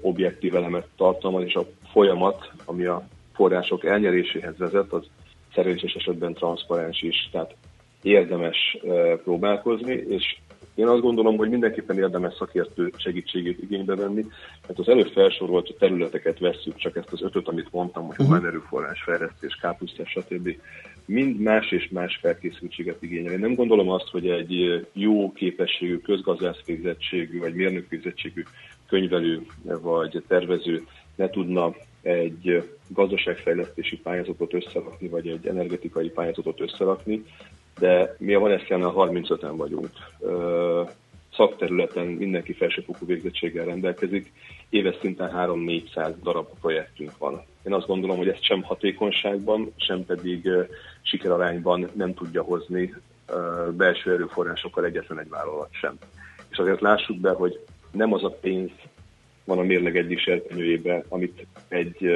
[0.00, 5.06] objektív elemet tartalmaz, és a folyamat, ami a források elnyeréséhez vezet, az
[5.54, 7.54] szerencsés esetben transzparens is, tehát
[8.02, 8.78] érdemes
[9.24, 10.36] próbálkozni, és
[10.74, 14.24] én azt gondolom, hogy mindenképpen érdemes szakértő segítségét igénybe venni,
[14.66, 19.02] mert az előbb felsorolt területeket vesszük, csak ezt az ötöt, amit mondtam, hogy humán erőforrás,
[19.02, 20.56] fejlesztés, kápusztás, stb.
[21.06, 23.32] Mind más és más felkészültséget igényel.
[23.32, 28.42] Én nem gondolom azt, hogy egy jó képességű, közgazdász végzettségű, vagy mérnök végzettségű
[28.88, 29.46] könyvelő,
[29.82, 30.82] vagy tervező
[31.14, 37.24] ne tudna egy gazdaságfejlesztési pályázatot összerakni, vagy egy energetikai pályázatot összerakni,
[37.78, 39.90] de mi a Vaneszkánál 35-en vagyunk.
[41.36, 44.32] Szakterületen mindenki felsőfokú végzettséggel rendelkezik,
[44.68, 47.42] éves szinten 3-400 darab projektünk van.
[47.66, 50.48] Én azt gondolom, hogy ezt sem hatékonyságban, sem pedig
[51.02, 52.94] sikerarányban nem tudja hozni
[53.70, 55.98] belső erőforrásokkal egyetlen egy vállalat sem.
[56.50, 58.70] És azért lássuk be, hogy nem az a pénz
[59.44, 62.10] van a mérleg egyik serpenyőjében, amit egy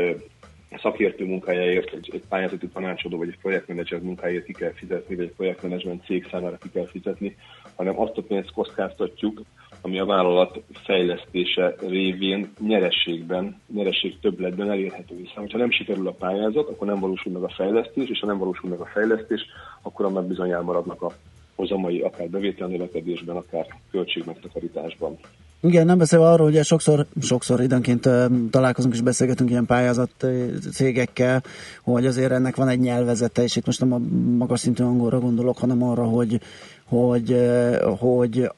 [0.76, 5.34] szakértő munkájáért, egy, egy pályázati tanácsadó vagy egy projektmenedzser munkájáért ki kell fizetni, vagy egy
[5.36, 7.36] projektmenedzsment cég számára ki kell fizetni,
[7.76, 9.42] hanem azt a pénzt kockáztatjuk,
[9.80, 15.16] ami a vállalat fejlesztése révén nyerességben, nyeresség többletben elérhető.
[15.16, 18.38] Hiszen, ha nem sikerül a pályázat, akkor nem valósul meg a fejlesztés, és ha nem
[18.38, 19.40] valósul meg a fejlesztés,
[19.82, 21.12] akkor annak bizony elmaradnak a
[21.54, 25.18] hozamai, akár bevételnövekedésben, akár költségmegtakarításban.
[25.60, 28.08] Igen, nem beszélve arról, hogy sokszor, sokszor időnként
[28.50, 30.26] találkozunk és beszélgetünk ilyen pályázat
[30.72, 31.42] cégekkel,
[31.82, 33.98] hogy azért ennek van egy nyelvezete, és itt most nem a
[34.36, 36.40] magas szintű angolra gondolok, hanem arra, hogy,
[36.84, 37.36] hogy,
[37.98, 38.50] hogy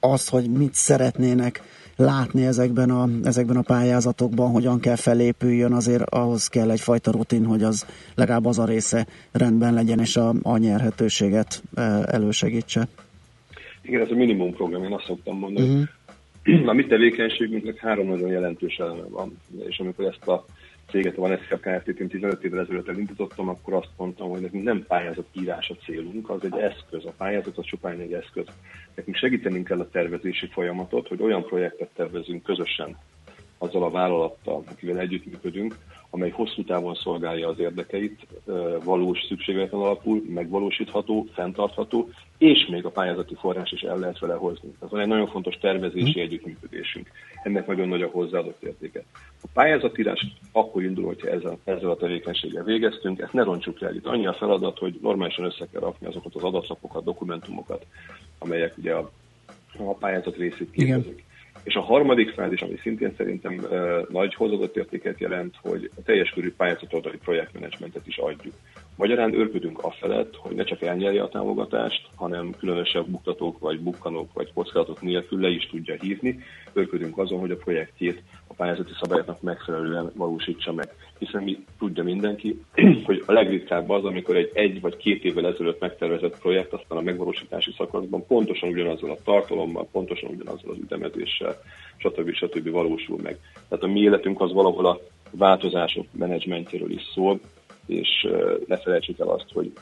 [0.00, 1.62] azt, hogy mit szeretnének
[1.96, 7.62] látni ezekben a, ezekben a pályázatokban, hogyan kell felépüljön, azért ahhoz kell egyfajta rutin, hogy
[7.62, 11.62] az legalább az a része rendben legyen, és a, a nyerhetőséget
[12.06, 12.88] elősegítse.
[13.82, 15.68] Igen, ez a minimum program, én azt szoktam mondani.
[15.68, 15.88] Uh-huh.
[16.66, 20.44] A mi tevékenységünknek három nagyon jelentős eleme van, és amikor ezt a
[20.90, 24.84] céget, a Vanessa Kft-t én 15 évvel ezelőtt elindítottam, akkor azt mondtam, hogy nekünk nem
[24.88, 27.04] pályázat írás a célunk, az egy eszköz.
[27.04, 28.46] A pályázat az csupán egy eszköz.
[28.94, 32.96] Nekünk segítenünk kell a tervezési folyamatot, hogy olyan projektet tervezünk közösen
[33.58, 35.76] azzal a vállalattal, akivel együttműködünk,
[36.14, 38.26] amely hosszú távon szolgálja az érdekeit,
[38.84, 42.08] valós szükségleten alapul, megvalósítható, fenntartható,
[42.38, 44.68] és még a pályázati forrás is el lehet vele hozni.
[44.82, 47.10] Ez van egy nagyon fontos tervezési együttműködésünk.
[47.42, 49.04] Ennek nagyon nagy a hozzáadott értéke.
[49.42, 53.94] A pályázatírás akkor indul, hogyha ezzel, ezzel a tevékenységgel végeztünk, ezt ne roncsuk el.
[53.94, 57.86] Itt annyi a feladat, hogy normálisan össze kell rakni azokat az adatlapokat, dokumentumokat,
[58.38, 59.10] amelyek ugye a,
[59.78, 61.12] a pályázat részét képezik.
[61.12, 61.30] Igen.
[61.62, 63.66] És a harmadik fázis, ami szintén szerintem
[64.08, 68.54] nagy hozadott értéket jelent, hogy a teljes körű pályázatoldali projektmenedzsmentet is adjuk.
[68.96, 74.52] Magyarán őrködünk afelett, hogy ne csak elnyelje a támogatást, hanem különösebb buktatók, vagy bukkanók, vagy
[74.52, 76.38] kockázatok nélkül le is tudja hívni.
[76.72, 80.88] Őrködünk azon, hogy a projektjét a pályázati szabályoknak megfelelően valósítsa meg.
[81.24, 82.60] Hiszen mi tudja mindenki,
[83.06, 87.02] hogy a legritkább az, amikor egy egy vagy két évvel ezelőtt megtervezett projekt, aztán a
[87.02, 91.56] megvalósítási szakaszban pontosan ugyanazzal a tartalommal, pontosan ugyanazzal az ütemezéssel,
[91.96, 92.32] stb.
[92.32, 92.70] stb.
[92.70, 93.38] valósul meg.
[93.68, 95.00] Tehát a mi életünk az valahol a
[95.30, 97.40] változások menedzsmentjéről is szól,
[97.86, 99.72] és ö, ne felejtsük el azt, hogy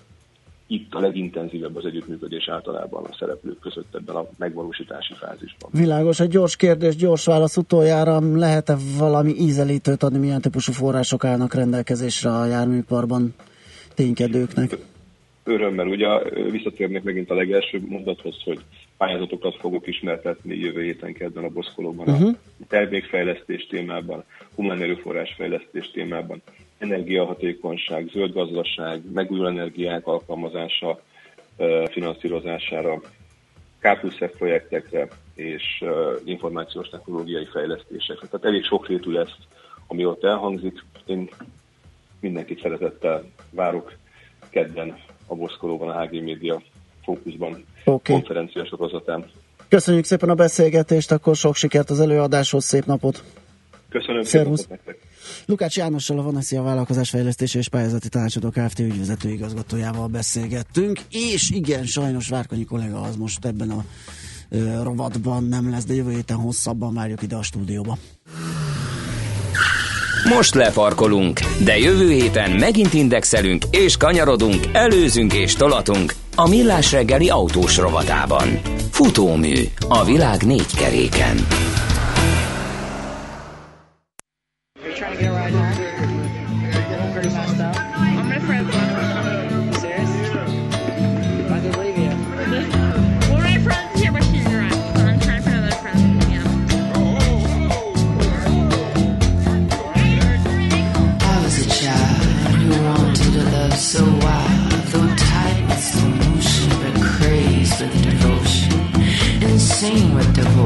[0.72, 5.70] itt a legintenzívebb az együttműködés általában a szereplők között ebben a megvalósítási fázisban.
[5.72, 8.36] Világos, egy gyors kérdés, gyors válasz utoljára.
[8.36, 13.34] Lehet-e valami ízelítőt adni, milyen típusú források állnak rendelkezésre a járműparban
[13.94, 14.76] ténykedőknek?
[15.44, 16.08] Örömmel, ugye
[16.50, 18.60] visszatérnék megint a legelső mondathoz, hogy
[18.96, 22.28] pályázatokat fogok ismertetni jövő héten kedden a Boszkolóban Mhm.
[22.62, 26.42] a termékfejlesztés témában, humán erőforrás fejlesztés témában,
[26.80, 31.00] energiahatékonyság, zöld gazdaság, megújuló energiák alkalmazása,
[31.90, 33.00] finanszírozására,
[33.78, 35.84] K plusz projektekre és
[36.24, 38.26] információs technológiai fejlesztésekre.
[38.26, 39.36] Tehát elég sokrétű lesz,
[39.86, 40.84] ami ott elhangzik.
[41.06, 41.28] Én
[42.20, 43.92] mindenkit szeretettel várok
[44.50, 46.62] kedden a Boszkolóban, a HG Média
[47.04, 48.12] fókuszban Oké.
[48.12, 49.30] konferencia sorozatán.
[49.68, 53.22] Köszönjük szépen a beszélgetést, akkor sok sikert az előadáshoz, szép napot!
[53.88, 54.60] Köszönöm Szervusz.
[54.60, 54.99] szépen nektek!
[55.46, 58.78] Lukács Jánossal, a Vanessia vállalkozásfejlesztési és pályázati tanácsadó Kft.
[58.78, 63.84] ügyvezető igazgatójával beszélgettünk, és igen, sajnos Várkonyi kollega az most ebben a
[64.82, 67.98] rovatban nem lesz, de jövő héten hosszabban várjuk ide a stúdióba.
[70.36, 77.28] Most lefarkolunk, de jövő héten megint indexelünk és kanyarodunk, előzünk és tolatunk a Millás reggeli
[77.28, 78.60] autós rovatában.
[78.90, 79.54] Futómű
[79.88, 81.36] a világ négy keréken.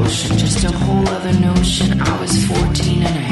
[0.05, 1.99] Just a whole other notion.
[1.99, 3.24] I was 14 and a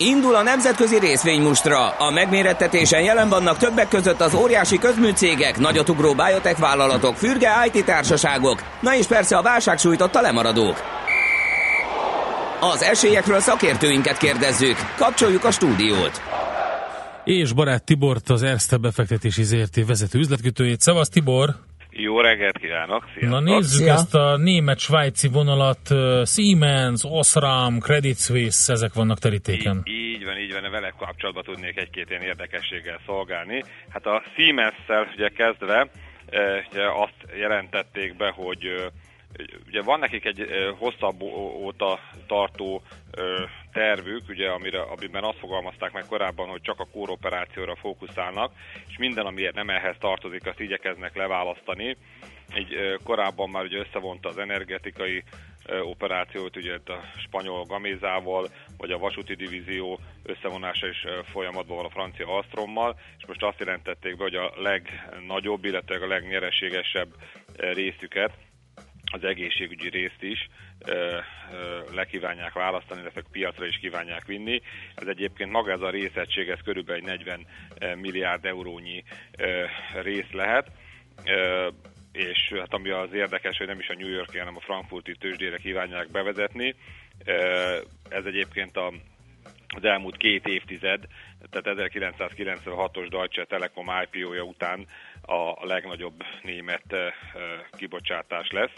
[0.00, 1.88] Indul a nemzetközi részvénymustra.
[1.88, 8.62] A megmérettetésen jelen vannak többek között az óriási közműcégek, nagyotugró biotech vállalatok, fürge IT társaságok,
[8.80, 10.82] na és persze a válság sújtotta lemaradók.
[12.60, 14.76] Az esélyekről szakértőinket kérdezzük.
[14.96, 16.22] Kapcsoljuk a stúdiót.
[17.24, 20.80] És barát Tibort, az Erste befektetési ZRT vezető üzletkötőjét.
[20.80, 21.54] Szevasz Tibor!
[22.00, 23.04] Jó reggelt kívánok!
[23.04, 23.42] Na Sziasztok.
[23.42, 23.92] nézzük Szia.
[23.92, 25.80] ezt a német-svájci vonalat.
[26.24, 29.82] Siemens, Osram, Credit Suisse, ezek vannak terítéken.
[29.84, 33.64] Így van, így van, vele kapcsolatban tudnék egy-két ilyen érdekességgel szolgálni.
[33.88, 35.88] Hát a Siemens-szel ugye kezdve
[36.70, 38.90] ugye azt jelentették be, hogy
[39.66, 40.46] ugye van nekik egy
[40.78, 41.22] hosszabb
[41.62, 42.82] óta tartó
[43.72, 48.52] tervük, ugye, amire, amiben azt fogalmazták meg korábban, hogy csak a kóroperációra fókuszálnak,
[48.88, 51.96] és minden, ami nem ehhez tartozik, azt igyekeznek leválasztani.
[52.48, 55.22] Eh, korábban már ugye összevonta az energetikai
[55.82, 62.26] operációt, ugye a spanyol Gamézával, vagy a vasúti divízió összevonása is folyamatban van a francia
[62.26, 67.08] Alstrommal, és most azt jelentették be, hogy a legnagyobb, illetve a legnyereségesebb
[67.56, 68.32] részüket,
[69.10, 70.48] az egészségügyi részt is
[70.86, 71.18] ö,
[71.52, 74.62] ö, lekívánják választani, illetve piacra is kívánják vinni.
[74.94, 77.46] Ez egyébként maga ez a részegység, ez körülbelül egy 40
[77.98, 79.04] milliárd eurónyi
[79.38, 79.64] ö,
[80.02, 80.70] rész lehet.
[81.24, 81.68] Ö,
[82.12, 85.56] és hát ami az érdekes, hogy nem is a New Yorki, hanem a frankfurti tőzsdére
[85.56, 86.74] kívánják bevezetni.
[88.08, 88.92] Ez egyébként a
[89.76, 91.04] az elmúlt két évtized,
[91.50, 94.86] tehát 1996-os Deutsche Telekom IPO-ja után
[95.22, 96.94] a legnagyobb német
[97.76, 98.72] kibocsátás lesz.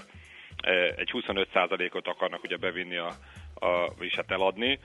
[0.96, 3.12] Egy 25%-ot akarnak ugye bevinni, a,
[3.54, 4.78] a, vagyis hát eladni.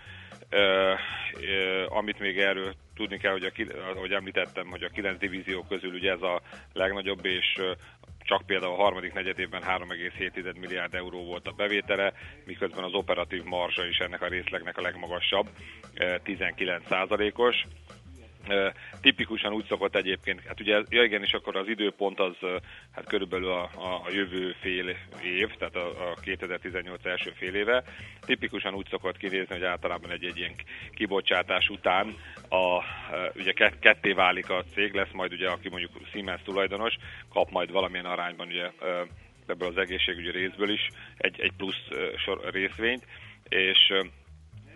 [0.50, 0.98] Eh, eh,
[1.98, 6.12] Amit még erről tudni kell, hogy a, ahogy említettem, hogy a 9 divízió közül ugye
[6.12, 6.42] ez a
[6.74, 7.62] legnagyobb, és
[8.20, 12.14] csak például a harmadik negyedében 3,7 milliárd euró volt a bevétele,
[12.46, 15.50] miközben az operatív marzsa is ennek a részlegnek a legmagasabb,
[15.94, 17.66] eh, 19 százalékos.
[19.02, 22.36] Tipikusan úgy szokott egyébként, hát ugye, ja igen, és akkor az időpont az
[22.92, 24.90] hát körülbelül a, a, a jövő fél
[25.24, 27.84] év, tehát a, a 2018 első fél éve.
[28.20, 30.54] Tipikusan úgy szokott kinézni, hogy általában egy, egy ilyen
[30.94, 32.16] kibocsátás után
[32.50, 32.84] a,
[33.36, 36.96] ugye ke- ketté válik a cég, lesz majd ugye, aki mondjuk Siemens tulajdonos,
[37.30, 38.72] kap majd valamilyen arányban ugye
[39.48, 40.88] ebből az egészségügyi részből is
[41.18, 41.88] egy, egy plusz
[42.18, 43.04] sor, részvényt,
[43.50, 43.94] és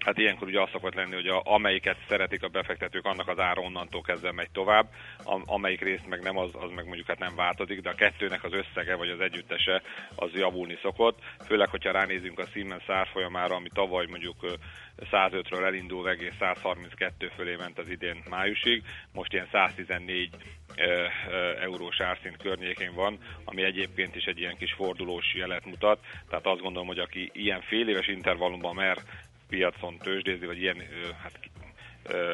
[0.06, 3.62] Hát ilyenkor ugye az szokott lenni, hogy a, amelyiket szeretik a befektetők, annak az ára
[3.62, 4.88] onnantól kezdve megy tovább,
[5.24, 8.43] a, amelyik részt meg nem, az, az meg mondjuk hát nem változik, de a kettőnek
[8.43, 9.82] az összege vagy az együttese
[10.16, 11.20] az javulni szokott.
[11.45, 14.54] Főleg, hogyha ránézünk a Siemens árfolyamára, ami tavaly mondjuk ö,
[15.12, 18.84] 105-ről elindul egész 132 fölé ment az idén májusig,
[19.14, 20.30] most ilyen 114
[20.76, 26.00] ö, ö, eurós árszint környékén van, ami egyébként is egy ilyen kis fordulós jelet mutat.
[26.30, 28.97] Tehát azt gondolom, hogy aki ilyen fél éves intervallumban mer
[29.50, 30.78] piacon tőzsdézi, vagy ilyen
[31.22, 31.39] hát,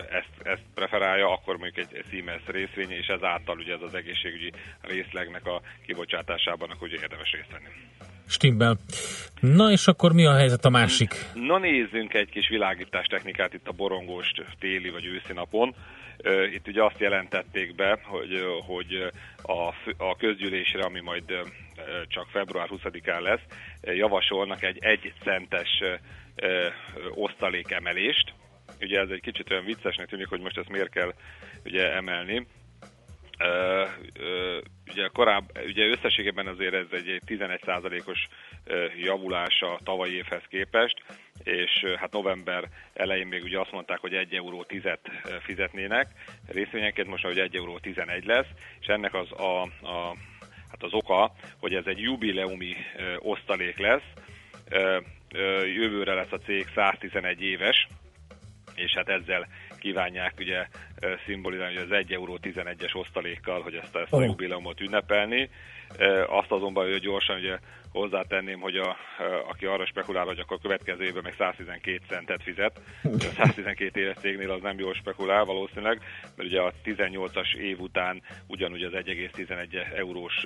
[0.09, 4.51] ezt, ezt preferálja, akkor mondjuk egy, Siemens részvény, és ezáltal ugye ez az egészségügyi
[4.81, 7.69] részlegnek a kibocsátásában, akkor ugye érdemes részt venni.
[8.27, 8.77] Stimmel.
[9.39, 11.13] Na és akkor mi a helyzet a másik?
[11.33, 15.75] Na nézzünk egy kis világítás technikát itt a borongós téli vagy őszi napon.
[16.53, 19.11] Itt ugye azt jelentették be, hogy, hogy
[19.41, 21.23] a, a közgyűlésre, ami majd
[22.07, 23.41] csak február 20-án lesz,
[23.81, 25.83] javasolnak egy egy centes
[26.35, 26.67] ö,
[27.09, 28.33] osztalékemelést.
[28.81, 31.13] Ugye ez egy kicsit olyan viccesnek tűnik, hogy most ezt miért kell
[31.65, 32.47] ugye emelni.
[33.39, 33.83] Ö,
[34.19, 34.57] ö,
[34.91, 38.27] ugye korább, ugye összességében azért ez egy, egy 11%-os
[38.63, 41.03] ö, javulás a tavalyi évhez képest,
[41.43, 44.81] és hát november elején még ugye azt mondták, hogy 1 euró 10
[45.39, 46.07] fizetnének
[46.47, 48.47] részvényenként, most hogy 1 euró 11 lesz,
[48.79, 50.15] és ennek az a, a
[50.71, 52.75] hát az oka, hogy ez egy jubileumi
[53.19, 54.13] osztalék lesz,
[55.75, 57.87] jövőre lesz a cég 111 éves,
[58.75, 59.47] és hát ezzel
[59.79, 60.67] kívánják ugye
[61.25, 65.49] szimbolizálni, hogy az 1 euró 11-es osztalékkal, hogy ezt, ezt a jubileumot ünnepelni.
[66.27, 67.59] Azt azonban hogy gyorsan ugye
[67.91, 68.97] hozzátenném, hogy a,
[69.49, 74.15] aki arra spekulál, hogy akkor a következő évben meg 112 centet fizet, a 112 éves
[74.17, 76.01] cégnél az nem jól spekulál valószínűleg,
[76.35, 80.45] mert ugye a 18-as év után ugyanúgy az 1,11 eurós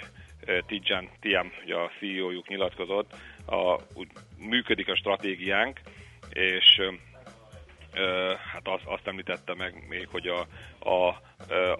[0.45, 3.13] eh, Tidjan Tiam, a CEO-juk nyilatkozott,
[3.45, 4.07] a, úgy
[4.37, 5.79] működik a stratégiánk,
[6.29, 6.91] és ö,
[8.51, 10.39] hát azt, azt említette meg még, hogy a,
[10.89, 11.21] a,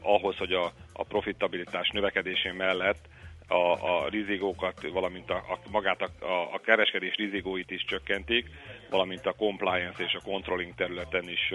[0.02, 3.08] ahhoz, hogy a, a profitabilitás növekedésén mellett
[3.48, 8.50] a, a rizikókat, valamint a, a, magát a, a, kereskedés rizikóit is csökkentik,
[8.90, 11.54] valamint a compliance és a controlling területen is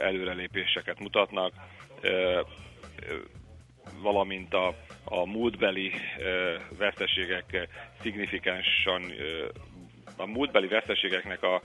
[0.00, 1.52] előrelépéseket mutatnak,
[4.00, 4.74] valamint a,
[5.04, 5.92] a múltbeli
[6.78, 7.68] veszteségek
[8.00, 9.12] szignifikánsan,
[10.16, 11.62] a múltbeli veszteségeknek a,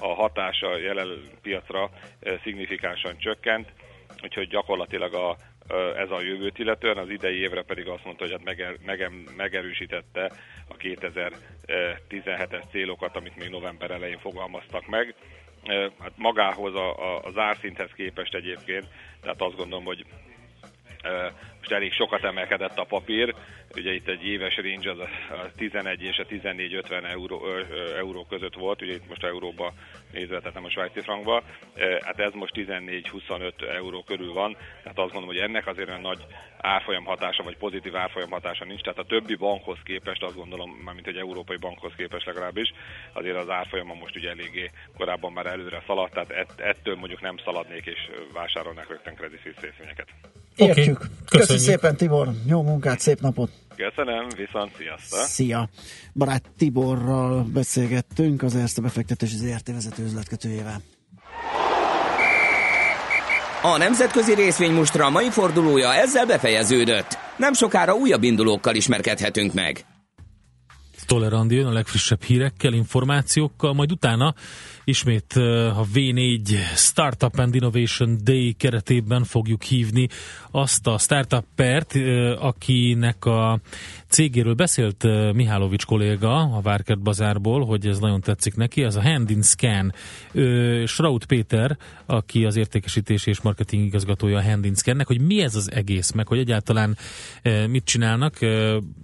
[0.00, 1.90] a hatása jelen piacra
[2.42, 3.72] szignifikánsan csökkent,
[4.22, 5.36] úgyhogy gyakorlatilag a,
[5.96, 10.32] ez a jövőt illetően, az idei évre pedig azt mondta, hogy hát meger, megem, megerősítette
[10.68, 15.14] a 2017-es célokat, amit még november elején fogalmaztak meg.
[15.98, 18.86] Hát magához a, a, az árszinthez képest egyébként,
[19.20, 20.04] tehát azt gondolom, hogy
[21.64, 23.34] most elég sokat emelkedett a papír,
[23.74, 27.96] ugye itt egy éves range az a a 11 és a 14-50 euró, ö, ö,
[27.96, 29.72] euró között volt, ugye itt most euróba
[30.12, 31.42] nézve, tehát nem a svájci frankba,
[32.04, 34.52] hát ez most 14-25 euró körül van,
[34.82, 36.26] tehát azt gondolom, hogy ennek azért olyan nagy
[36.58, 41.06] árfolyam hatása, vagy pozitív árfolyam hatása nincs, tehát a többi bankhoz képest azt gondolom, mármint
[41.06, 42.72] egy európai bankhoz képest legalábbis,
[43.12, 47.36] azért az árfolyama most ugye eléggé korábban már előre szaladt, tehát ett, ettől mondjuk nem
[47.44, 49.14] szaladnék és vásárolnák rögtön
[49.60, 50.08] részvényeket.
[50.56, 50.96] Értjük.
[50.96, 51.08] Okay.
[51.28, 52.28] Köszönjük szépen, Tibor.
[52.46, 53.50] Jó munkát, szép napot.
[53.76, 55.18] Köszönöm, viszont sziasztok!
[55.18, 55.68] Szia!
[56.14, 60.80] Barát Tiborral beszélgettünk, az Erste befektetési ZRT vezető üzletkötőjével.
[63.62, 67.18] A nemzetközi részvénymustra mai fordulója ezzel befejeződött.
[67.36, 69.84] Nem sokára újabb indulókkal ismerkedhetünk meg.
[71.06, 74.34] Tolerandi jön a legfrissebb hírekkel, információkkal, majd utána
[74.84, 75.32] ismét
[75.76, 80.08] a V4 Startup and Innovation Day keretében fogjuk hívni
[80.50, 81.94] azt a startuppert,
[82.38, 83.60] akinek a
[84.08, 89.30] cégéről beszélt Mihálovics kolléga a Várkert Bazárból, hogy ez nagyon tetszik neki, ez a Hand
[89.30, 89.92] in Scan.
[90.86, 95.54] Schraut Péter, aki az értékesítési és marketing igazgatója a Hand in Scannek, hogy mi ez
[95.54, 96.96] az egész, meg hogy egyáltalán
[97.68, 98.38] mit csinálnak,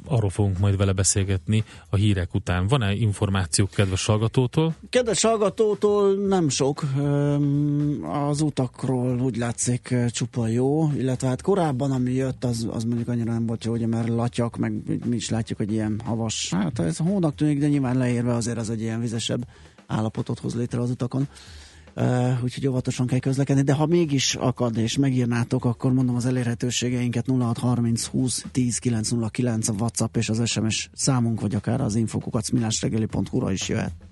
[0.06, 2.66] arról fogunk majd vele beszélgetni a hírek után.
[2.66, 4.74] Van-e információk kedves hallgatótól?
[4.90, 5.22] Kedves
[5.70, 6.82] hallgatótól nem sok,
[8.02, 13.32] az utakról úgy látszik csupa jó, illetve hát korábban ami jött, az, az mondjuk annyira
[13.32, 14.72] nem volt jó, ugye, mert latyak, meg
[15.04, 18.70] mi is látjuk, hogy ilyen havas, hát ez hónak tűnik, de nyilván leérve azért az
[18.70, 19.46] egy ilyen vizesebb
[19.86, 21.28] állapotot hoz létre az utakon.
[21.96, 27.26] Uh, úgyhogy óvatosan kell közlekedni, de ha mégis akad és megírnátok, akkor mondom az elérhetőségeinket
[27.26, 33.52] 0630 20 10 909 a WhatsApp és az SMS számunk, vagy akár az infokukat smilásregeli.hu-ra
[33.52, 34.08] is jöhet.